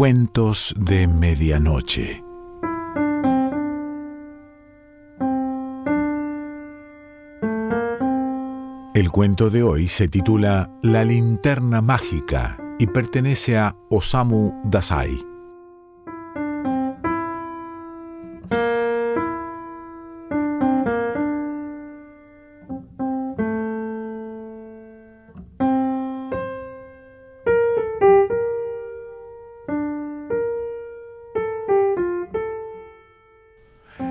[0.00, 2.24] Cuentos de Medianoche.
[8.94, 15.29] El cuento de hoy se titula La linterna mágica y pertenece a Osamu Dazai.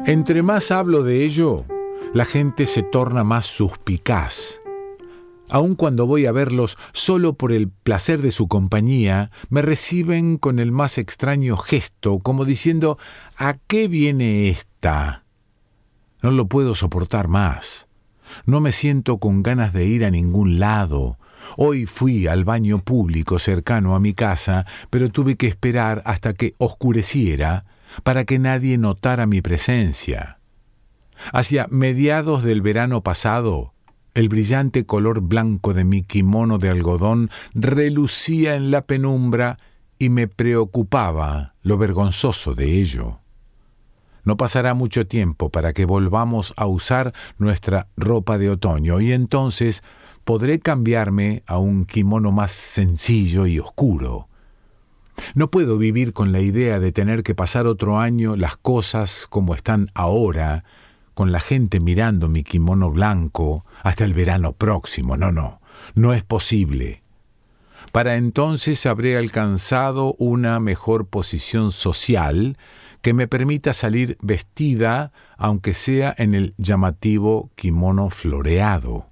[0.09, 1.66] Entre más hablo de ello,
[2.16, 4.59] la gente se torna más suspicaz.
[5.50, 10.58] Aun cuando voy a verlos solo por el placer de su compañía, me reciben con
[10.58, 12.98] el más extraño gesto, como diciendo
[13.38, 15.26] ¿A qué viene esta?
[16.23, 17.88] No lo puedo soportar más.
[18.48, 21.20] No me siento con ganas de ir a ningún lado.
[21.55, 26.56] Hoy fui al baño público cercano a mi casa, pero tuve que esperar hasta que
[26.58, 27.66] oscureciera
[28.04, 30.40] para que nadie notara mi presencia.
[31.34, 33.73] Hacia mediados del verano pasado,
[34.14, 39.58] el brillante color blanco de mi kimono de algodón relucía en la penumbra
[40.00, 43.20] y me preocupaba lo vergonzoso de ello.
[44.24, 49.84] No pasará mucho tiempo para que volvamos a usar nuestra ropa de otoño y entonces
[50.24, 54.28] podré cambiarme a un kimono más sencillo y oscuro.
[55.36, 59.56] No puedo vivir con la idea de tener que pasar otro año las cosas como
[59.56, 60.64] están ahora,
[61.14, 65.17] con la gente mirando mi kimono blanco hasta el verano próximo.
[65.17, 65.62] No, no,
[65.95, 67.02] no es posible.
[67.92, 72.58] Para entonces habré alcanzado una mejor posición social
[73.02, 79.08] que me permita salir vestida, aunque sea en el llamativo kimono floreado.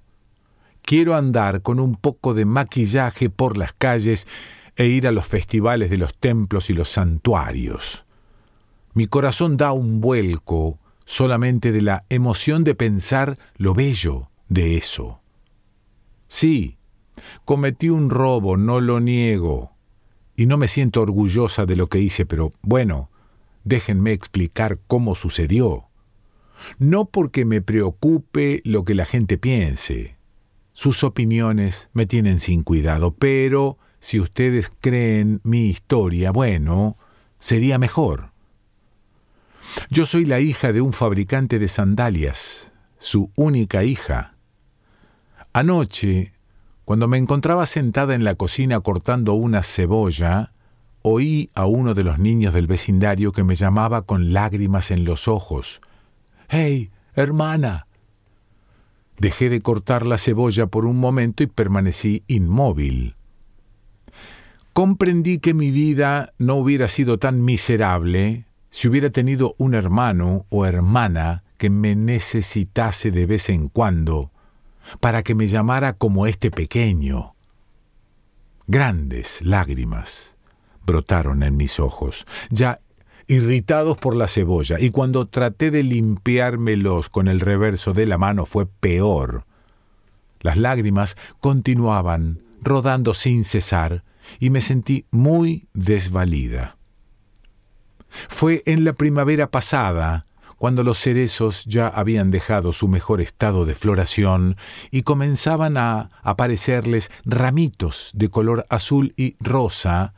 [0.82, 4.26] Quiero andar con un poco de maquillaje por las calles
[4.78, 8.04] e ir a los festivales de los templos y los santuarios.
[8.94, 15.20] Mi corazón da un vuelco solamente de la emoción de pensar lo bello de eso.
[16.28, 16.78] Sí,
[17.44, 19.72] cometí un robo, no lo niego,
[20.36, 23.10] y no me siento orgullosa de lo que hice, pero bueno,
[23.64, 25.88] déjenme explicar cómo sucedió.
[26.78, 30.16] No porque me preocupe lo que la gente piense.
[30.72, 36.96] Sus opiniones me tienen sin cuidado, pero si ustedes creen mi historia, bueno,
[37.38, 38.30] sería mejor.
[39.90, 44.34] Yo soy la hija de un fabricante de sandalias, su única hija.
[45.52, 46.32] Anoche,
[46.84, 50.52] cuando me encontraba sentada en la cocina cortando una cebolla,
[51.02, 55.28] oí a uno de los niños del vecindario que me llamaba con lágrimas en los
[55.28, 55.80] ojos.
[56.48, 57.86] ¡Hey, hermana!
[59.18, 63.17] Dejé de cortar la cebolla por un momento y permanecí inmóvil
[64.78, 70.66] comprendí que mi vida no hubiera sido tan miserable si hubiera tenido un hermano o
[70.66, 74.30] hermana que me necesitase de vez en cuando
[75.00, 77.34] para que me llamara como este pequeño.
[78.68, 80.36] Grandes lágrimas
[80.86, 82.78] brotaron en mis ojos, ya
[83.26, 88.46] irritados por la cebolla, y cuando traté de limpiármelos con el reverso de la mano
[88.46, 89.44] fue peor.
[90.38, 94.04] Las lágrimas continuaban rodando sin cesar,
[94.38, 96.76] y me sentí muy desvalida.
[98.28, 103.76] Fue en la primavera pasada, cuando los cerezos ya habían dejado su mejor estado de
[103.76, 104.56] floración
[104.90, 110.14] y comenzaban a aparecerles ramitos de color azul y rosa,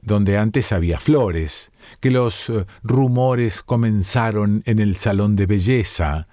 [0.00, 6.28] donde antes había flores, que los eh, rumores comenzaron en el salón de belleza.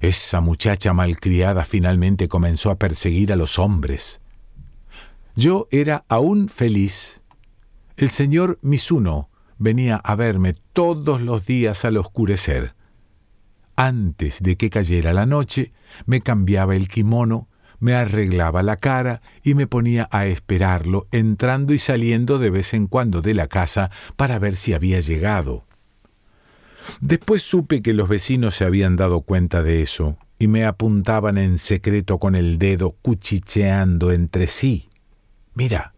[0.00, 4.20] Esa muchacha malcriada finalmente comenzó a perseguir a los hombres.
[5.38, 7.20] Yo era aún feliz.
[7.96, 12.74] El señor Misuno venía a verme todos los días al oscurecer.
[13.76, 15.70] Antes de que cayera la noche,
[16.06, 17.46] me cambiaba el kimono,
[17.78, 22.88] me arreglaba la cara y me ponía a esperarlo, entrando y saliendo de vez en
[22.88, 25.66] cuando de la casa para ver si había llegado.
[27.00, 31.58] Después supe que los vecinos se habían dado cuenta de eso y me apuntaban en
[31.58, 34.88] secreto con el dedo cuchicheando entre sí.
[35.58, 35.92] Mira,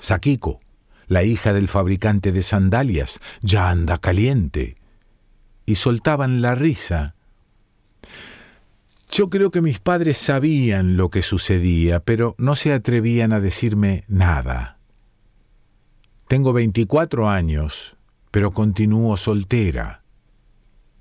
[0.00, 0.58] Sakiko,
[1.06, 4.76] la hija del fabricante de sandalias, ya anda caliente.
[5.66, 7.14] Y soltaban la risa.
[9.12, 14.02] Yo creo que mis padres sabían lo que sucedía, pero no se atrevían a decirme
[14.08, 14.78] nada.
[16.26, 17.96] Tengo 24 años,
[18.32, 20.02] pero continúo soltera.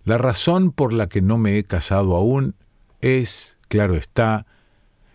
[0.04, 2.54] La razón por la que no me he casado aún
[3.02, 4.46] es, claro está,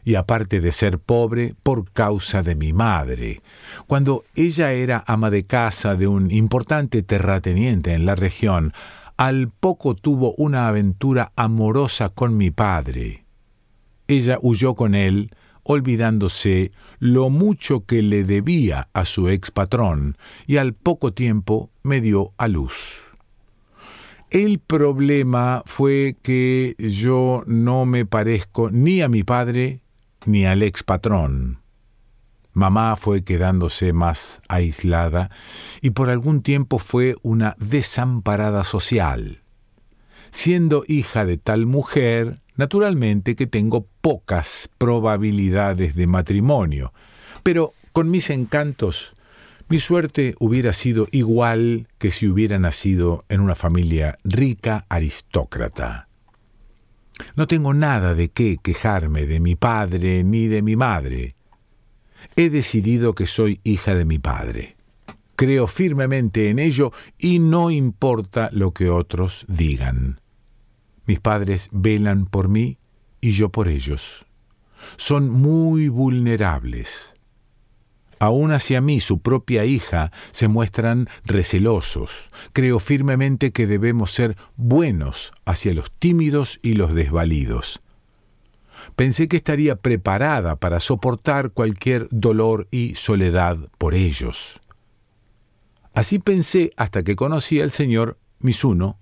[0.08, 3.42] y aparte de ser pobre, por causa de mi madre.
[3.86, 8.72] Cuando ella era ama de casa de un importante terrateniente en la región,
[9.18, 13.26] al poco tuvo una aventura amorosa con mi padre.
[14.06, 15.30] Ella huyó con él,
[15.62, 20.16] olvidándose lo mucho que le debía a su ex patrón,
[20.46, 23.02] y al poco tiempo me dio a luz.
[24.30, 29.82] El problema fue que yo no me parezco ni a mi padre
[30.24, 31.60] ni al ex patrón.
[32.52, 35.30] Mamá fue quedándose más aislada
[35.80, 39.42] y por algún tiempo fue una desamparada social.
[40.30, 46.92] Siendo hija de tal mujer, naturalmente que tengo pocas probabilidades de matrimonio,
[47.42, 49.14] pero con mis encantos
[49.68, 56.07] mi suerte hubiera sido igual que si hubiera nacido en una familia rica aristócrata.
[57.36, 61.34] No tengo nada de qué quejarme de mi padre ni de mi madre.
[62.36, 64.76] He decidido que soy hija de mi padre.
[65.36, 70.20] Creo firmemente en ello y no importa lo que otros digan.
[71.06, 72.78] Mis padres velan por mí
[73.20, 74.26] y yo por ellos.
[74.96, 77.17] Son muy vulnerables
[78.18, 82.30] aún hacia mí, su propia hija, se muestran recelosos.
[82.52, 87.80] Creo firmemente que debemos ser buenos hacia los tímidos y los desvalidos.
[88.96, 94.60] Pensé que estaría preparada para soportar cualquier dolor y soledad por ellos.
[95.94, 98.98] Así pensé hasta que conocí al señor Misuno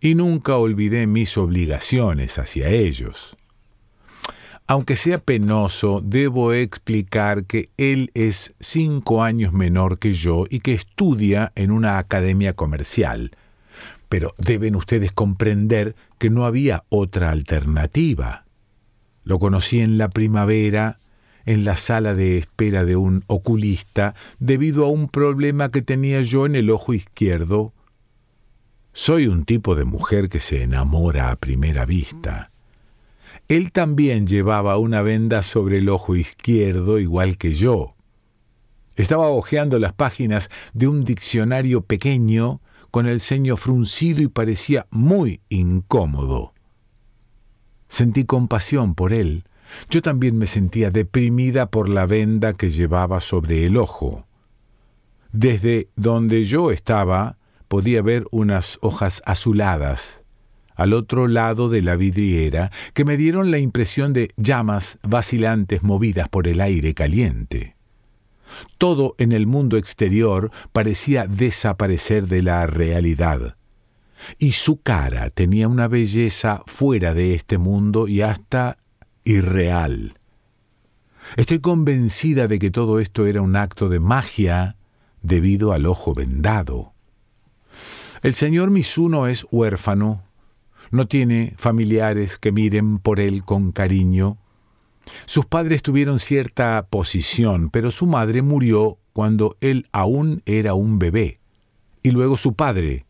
[0.00, 3.36] y nunca olvidé mis obligaciones hacia ellos.
[4.72, 10.72] Aunque sea penoso, debo explicar que él es cinco años menor que yo y que
[10.72, 13.32] estudia en una academia comercial.
[14.08, 18.46] Pero deben ustedes comprender que no había otra alternativa.
[19.24, 21.00] Lo conocí en la primavera,
[21.44, 26.46] en la sala de espera de un oculista, debido a un problema que tenía yo
[26.46, 27.74] en el ojo izquierdo.
[28.94, 32.51] Soy un tipo de mujer que se enamora a primera vista.
[33.52, 37.96] Él también llevaba una venda sobre el ojo izquierdo igual que yo.
[38.96, 45.42] Estaba hojeando las páginas de un diccionario pequeño con el ceño fruncido y parecía muy
[45.50, 46.54] incómodo.
[47.88, 49.44] Sentí compasión por él.
[49.90, 54.26] Yo también me sentía deprimida por la venda que llevaba sobre el ojo.
[55.30, 57.36] Desde donde yo estaba
[57.68, 60.21] podía ver unas hojas azuladas
[60.82, 66.28] al otro lado de la vidriera que me dieron la impresión de llamas vacilantes movidas
[66.28, 67.76] por el aire caliente.
[68.78, 73.56] Todo en el mundo exterior parecía desaparecer de la realidad,
[74.38, 78.76] y su cara tenía una belleza fuera de este mundo y hasta
[79.24, 80.14] irreal.
[81.36, 84.76] Estoy convencida de que todo esto era un acto de magia
[85.22, 86.92] debido al ojo vendado.
[88.22, 90.22] El señor Misuno es huérfano
[90.92, 94.36] no tiene familiares que miren por él con cariño.
[95.24, 101.40] Sus padres tuvieron cierta posición, pero su madre murió cuando él aún era un bebé,
[102.02, 103.06] y luego su padre,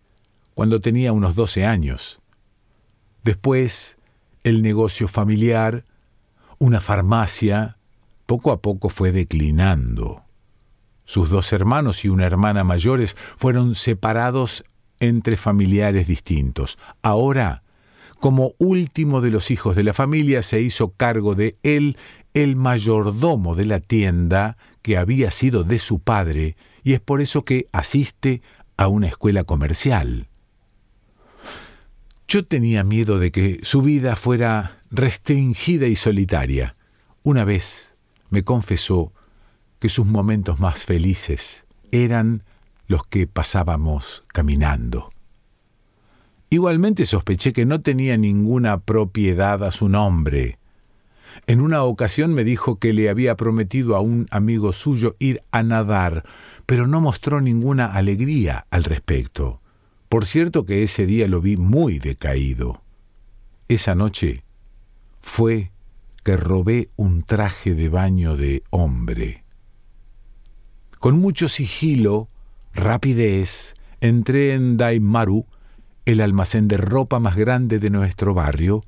[0.54, 2.20] cuando tenía unos doce años.
[3.24, 3.98] Después,
[4.44, 5.84] el negocio familiar,
[6.58, 7.78] una farmacia,
[8.26, 10.22] poco a poco fue declinando.
[11.04, 14.64] Sus dos hermanos y una hermana mayores fueron separados
[15.00, 16.78] entre familiares distintos.
[17.02, 17.62] Ahora
[18.22, 21.96] como último de los hijos de la familia se hizo cargo de él
[22.34, 27.44] el mayordomo de la tienda que había sido de su padre, y es por eso
[27.44, 28.40] que asiste
[28.76, 30.28] a una escuela comercial.
[32.28, 36.76] Yo tenía miedo de que su vida fuera restringida y solitaria.
[37.24, 37.96] Una vez
[38.30, 39.12] me confesó
[39.80, 42.44] que sus momentos más felices eran
[42.86, 45.11] los que pasábamos caminando.
[46.52, 50.58] Igualmente sospeché que no tenía ninguna propiedad a su nombre.
[51.46, 55.62] En una ocasión me dijo que le había prometido a un amigo suyo ir a
[55.62, 56.26] nadar,
[56.66, 59.62] pero no mostró ninguna alegría al respecto.
[60.10, 62.82] Por cierto que ese día lo vi muy decaído.
[63.68, 64.44] Esa noche
[65.22, 65.72] fue
[66.22, 69.42] que robé un traje de baño de hombre.
[70.98, 72.28] Con mucho sigilo,
[72.74, 75.46] rapidez, entré en Daimaru
[76.06, 78.84] el almacén de ropa más grande de nuestro barrio,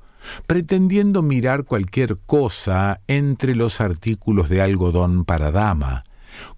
[0.47, 6.03] pretendiendo mirar cualquier cosa entre los artículos de algodón para dama.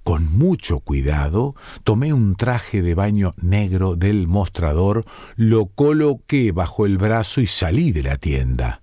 [0.04, 6.98] Con mucho cuidado tomé un traje de baño negro del mostrador, lo coloqué bajo el
[6.98, 8.82] brazo y salí de la tienda.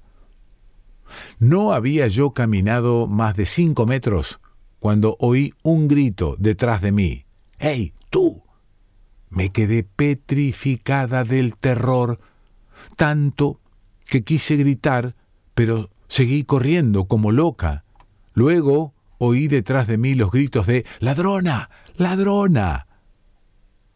[1.39, 4.41] No había yo caminado más de cinco metros
[4.79, 7.25] cuando oí un grito detrás de mí.
[7.59, 8.44] ¡Hey, tú!
[9.35, 12.19] Me quedé petrificada del terror,
[12.97, 13.61] tanto
[14.07, 15.17] que quise gritar,
[15.55, 17.85] pero seguí corriendo como loca.
[18.33, 21.69] Luego oí detrás de mí los gritos de ¡Ladrona!
[21.97, 22.87] ¡Ladrona!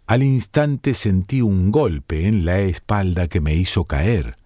[0.08, 4.36] Al instante sentí un golpe en la espalda que me hizo caer.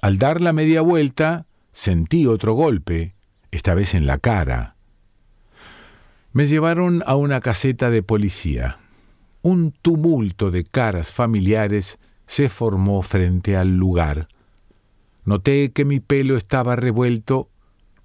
[0.00, 3.14] Al dar la media vuelta, sentí otro golpe,
[3.50, 4.76] esta vez en la cara.
[6.32, 8.78] Me llevaron a una caseta de policía.
[9.44, 14.28] Un tumulto de caras familiares se formó frente al lugar.
[15.26, 17.50] Noté que mi pelo estaba revuelto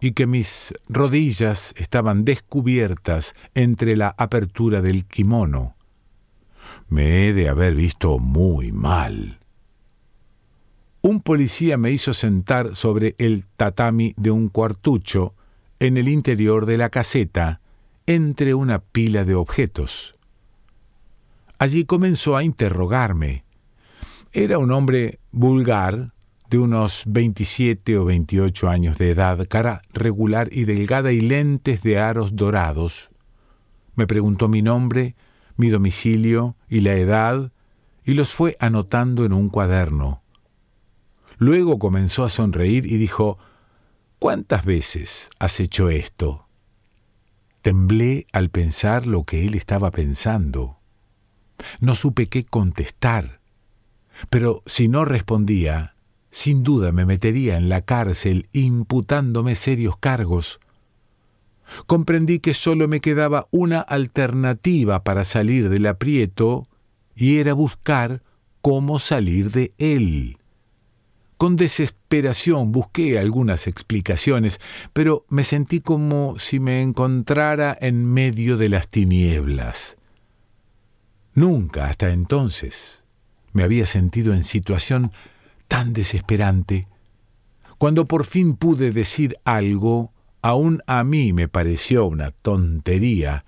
[0.02, 5.78] y que mis rodillas estaban descubiertas entre la apertura del kimono.
[6.90, 9.40] Me he de haber visto muy mal.
[11.02, 15.36] Un policía me hizo sentar sobre el tatami de un cuartucho
[15.80, 17.62] en el interior de la caseta,
[18.08, 20.19] entre una pila de objetos.
[21.60, 23.44] Allí comenzó a interrogarme.
[24.32, 26.14] Era un hombre vulgar,
[26.50, 32.00] de unos 27 o 28 años de edad, cara regular y delgada y lentes de
[32.00, 33.10] aros dorados.
[33.96, 35.16] Me preguntó mi nombre,
[35.58, 37.52] mi domicilio y la edad,
[38.04, 40.24] y los fue anotando en un cuaderno.
[41.38, 43.38] Luego comenzó a sonreír y dijo,
[44.18, 46.48] ¿Cuántas veces has hecho esto?
[47.62, 50.79] Temblé al pensar lo que él estaba pensando.
[51.80, 53.40] No supe qué contestar,
[54.30, 55.96] pero si no respondía,
[56.32, 60.60] sin duda me metería en la cárcel imputándome serios cargos.
[61.86, 66.68] Comprendí que solo me quedaba una alternativa para salir del aprieto
[67.16, 68.24] y era buscar
[68.62, 70.38] cómo salir de él.
[71.38, 74.60] Con desesperación busqué algunas explicaciones,
[74.92, 79.99] pero me sentí como si me encontrara en medio de las tinieblas.
[81.40, 83.06] Nunca hasta entonces
[83.54, 85.14] me había sentido en situación
[85.70, 86.90] tan desesperante.
[87.78, 93.46] Cuando por fin pude decir algo, aún a mí me pareció una tontería,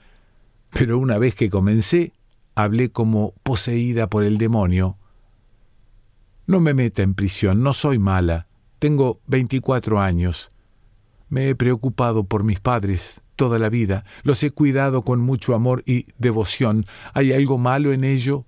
[0.69, 2.13] pero una vez que comencé,
[2.55, 4.98] hablé como poseída por el demonio.
[6.48, 8.48] No me meta en prisión, no soy mala,
[8.79, 10.50] tengo veinticuatro años.
[11.27, 15.81] Me he preocupado por mis padres toda la vida, los he cuidado con mucho amor
[15.88, 16.86] y devoción.
[17.15, 18.45] ¿Hay algo malo en ello?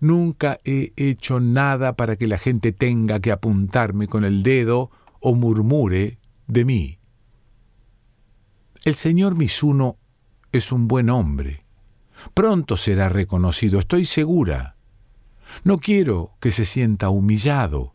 [0.00, 5.34] Nunca he hecho nada para que la gente tenga que apuntarme con el dedo o
[5.34, 6.98] murmure de mí.
[8.86, 9.98] El señor Misuno
[10.50, 11.66] es un buen hombre.
[12.32, 14.76] Pronto será reconocido, estoy segura.
[15.62, 17.92] No quiero que se sienta humillado.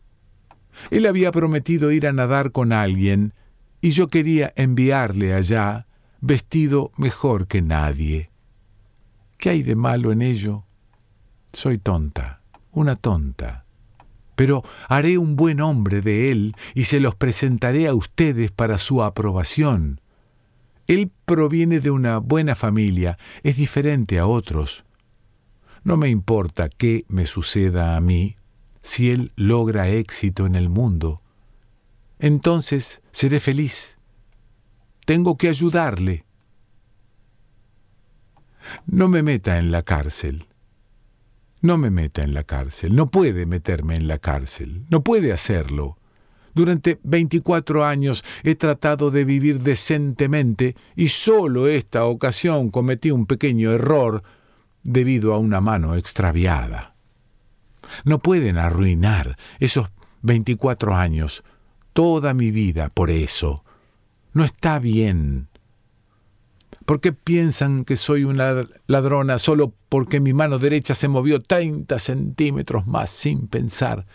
[0.92, 3.34] Él había prometido ir a nadar con alguien
[3.80, 5.87] y yo quería enviarle allá
[6.20, 8.30] vestido mejor que nadie.
[9.36, 10.64] ¿Qué hay de malo en ello?
[11.52, 13.64] Soy tonta, una tonta.
[14.34, 19.02] Pero haré un buen hombre de él y se los presentaré a ustedes para su
[19.02, 20.00] aprobación.
[20.86, 24.84] Él proviene de una buena familia, es diferente a otros.
[25.84, 28.36] No me importa qué me suceda a mí
[28.82, 31.22] si él logra éxito en el mundo.
[32.18, 33.97] Entonces seré feliz.
[35.08, 36.26] Tengo que ayudarle.
[38.84, 40.48] No me meta en la cárcel.
[41.62, 45.96] No me meta en la cárcel, no puede meterme en la cárcel, no puede hacerlo.
[46.54, 53.72] Durante 24 años he tratado de vivir decentemente y solo esta ocasión cometí un pequeño
[53.72, 54.22] error
[54.82, 56.96] debido a una mano extraviada.
[58.04, 59.88] No pueden arruinar esos
[60.20, 61.44] 24 años,
[61.94, 63.64] toda mi vida por eso.
[64.32, 65.48] No está bien.
[66.88, 71.98] ¿Por qué piensan que soy una ladrona solo porque mi mano derecha se movió 30
[71.98, 74.06] centímetros más sin pensar?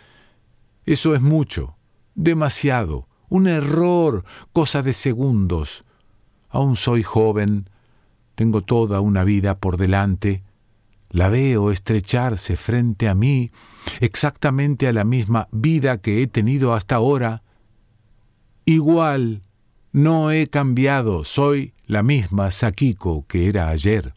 [0.84, 1.76] Eso es mucho,
[2.16, 5.84] demasiado, un error, cosa de segundos.
[6.48, 7.70] Aún soy joven,
[8.34, 10.42] tengo toda una vida por delante.
[11.10, 13.52] La veo estrecharse frente a mí,
[14.00, 17.44] exactamente a la misma vida que he tenido hasta ahora.
[18.64, 19.43] Igual,
[19.94, 24.12] no he cambiado, soy la misma Sakiko que era ayer.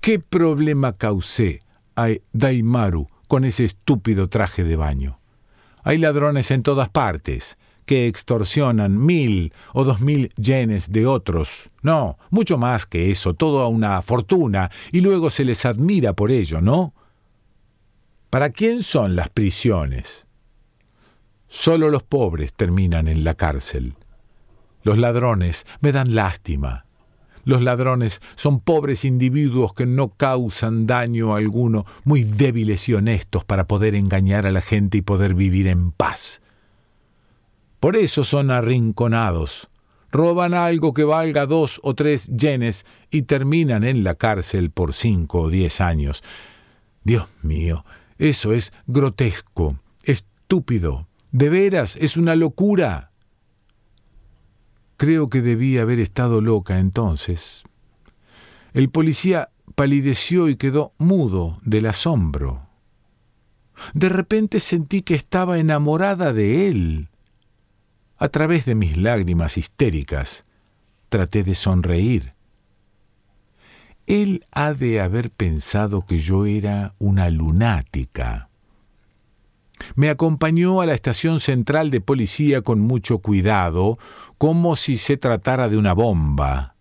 [0.00, 1.60] ¿Qué problema causé
[1.96, 5.20] a Daimaru con ese estúpido traje de baño?
[5.84, 11.68] Hay ladrones en todas partes que extorsionan mil o dos mil yenes de otros.
[11.82, 16.62] No, mucho más que eso, toda una fortuna, y luego se les admira por ello,
[16.62, 16.94] ¿no?
[18.30, 20.24] ¿Para quién son las prisiones?
[21.48, 23.94] Solo los pobres terminan en la cárcel.
[24.82, 26.86] Los ladrones me dan lástima.
[27.44, 33.66] Los ladrones son pobres individuos que no causan daño alguno, muy débiles y honestos para
[33.66, 36.40] poder engañar a la gente y poder vivir en paz.
[37.80, 39.68] Por eso son arrinconados.
[40.12, 45.40] Roban algo que valga dos o tres yenes y terminan en la cárcel por cinco
[45.40, 46.22] o diez años.
[47.02, 47.84] Dios mío,
[48.18, 53.11] eso es grotesco, estúpido, de veras, es una locura.
[55.02, 57.64] Creo que debía haber estado loca entonces.
[58.72, 62.68] El policía palideció y quedó mudo del asombro.
[63.94, 67.08] De repente sentí que estaba enamorada de él.
[68.16, 70.44] A través de mis lágrimas histéricas,
[71.08, 72.34] traté de sonreír.
[74.06, 78.50] Él ha de haber pensado que yo era una lunática.
[79.94, 83.98] Me acompañó a la estación central de policía con mucho cuidado,
[84.38, 86.76] como si se tratara de una bomba.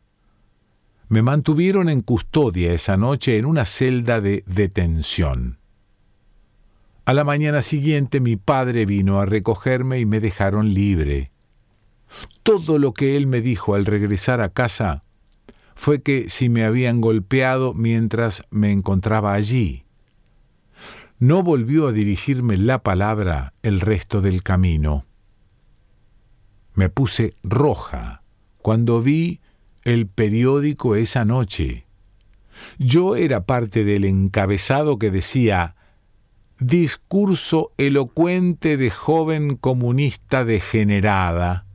[1.07, 5.59] Me mantuvieron en custodia esa noche en una celda de detención.
[7.03, 11.31] A la mañana siguiente mi padre vino a recogerme y me dejaron libre.
[12.43, 15.03] Todo lo que él me dijo al regresar a casa
[15.75, 19.83] fue que si me habían golpeado mientras me encontraba allí.
[21.21, 25.05] No volvió a dirigirme la palabra el resto del camino.
[26.73, 28.23] Me puse roja
[28.57, 29.39] cuando vi
[29.83, 31.85] el periódico esa noche.
[32.79, 35.75] Yo era parte del encabezado que decía
[36.57, 41.67] Discurso elocuente de joven comunista degenerada.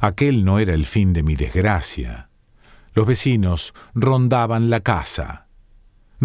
[0.00, 2.30] Aquel no era el fin de mi desgracia.
[2.94, 5.43] Los vecinos rondaban la casa.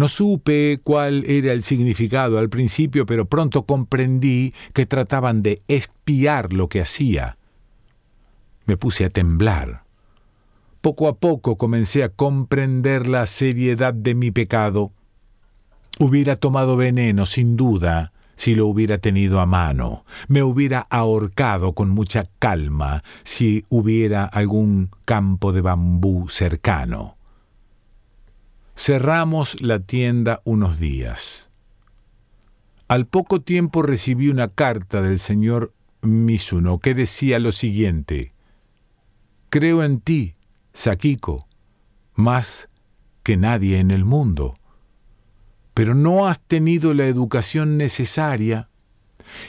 [0.00, 6.54] No supe cuál era el significado al principio, pero pronto comprendí que trataban de espiar
[6.54, 7.36] lo que hacía.
[8.64, 9.82] Me puse a temblar.
[10.80, 14.90] Poco a poco comencé a comprender la seriedad de mi pecado.
[15.98, 20.06] Hubiera tomado veneno, sin duda, si lo hubiera tenido a mano.
[20.28, 27.19] Me hubiera ahorcado con mucha calma si hubiera algún campo de bambú cercano.
[28.82, 31.50] Cerramos la tienda unos días.
[32.88, 38.32] Al poco tiempo recibí una carta del señor Misuno que decía lo siguiente:
[39.50, 40.34] Creo en ti,
[40.72, 41.46] Sakiko,
[42.14, 42.70] más
[43.22, 44.56] que nadie en el mundo,
[45.74, 48.70] pero no has tenido la educación necesaria.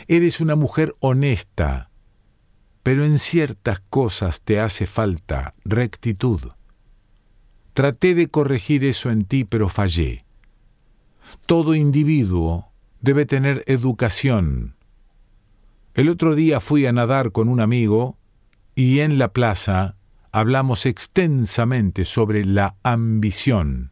[0.10, 1.90] Eres una mujer honesta,
[2.84, 6.52] pero en ciertas cosas te hace falta rectitud.
[7.74, 10.26] Traté de corregir eso en ti, pero fallé.
[11.46, 14.76] Todo individuo debe tener educación.
[15.94, 18.18] El otro día fui a nadar con un amigo
[18.76, 19.96] y en la plaza
[20.32, 23.92] hablamos extensamente sobre la ambición.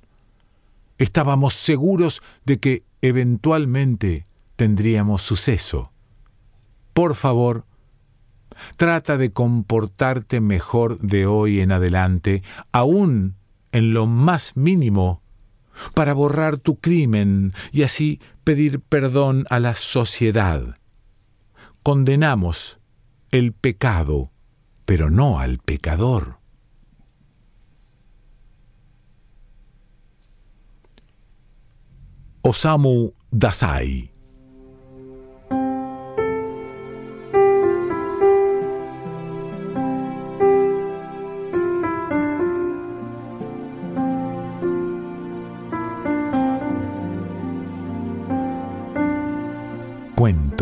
[0.97, 5.91] Estábamos seguros de que eventualmente tendríamos suceso.
[6.93, 7.65] Por favor,
[8.75, 13.38] trata de comportarte mejor de hoy en adelante, aún
[13.71, 15.21] en lo más mínimo
[15.93, 20.77] para borrar tu crimen y así pedir perdón a la sociedad.
[21.83, 22.79] Condenamos
[23.31, 24.31] el pecado,
[24.85, 26.39] pero no al pecador.
[32.41, 34.08] Osamu Dazai